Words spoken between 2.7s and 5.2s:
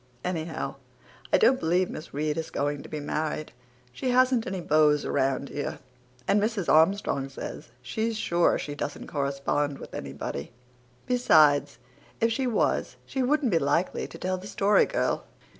to be married. She hasn't any beaus